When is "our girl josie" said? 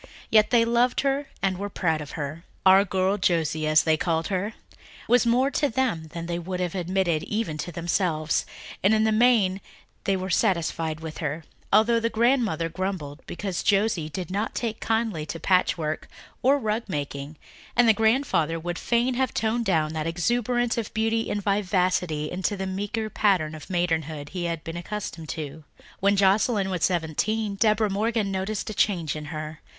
2.65-3.67